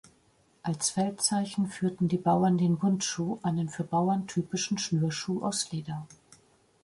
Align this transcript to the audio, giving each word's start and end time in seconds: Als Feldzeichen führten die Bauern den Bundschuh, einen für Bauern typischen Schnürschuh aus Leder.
Als 0.63 0.89
Feldzeichen 0.89 1.67
führten 1.67 2.07
die 2.07 2.17
Bauern 2.17 2.57
den 2.57 2.79
Bundschuh, 2.79 3.37
einen 3.43 3.69
für 3.69 3.83
Bauern 3.83 4.25
typischen 4.25 4.79
Schnürschuh 4.79 5.43
aus 5.43 5.71
Leder. 5.71 6.07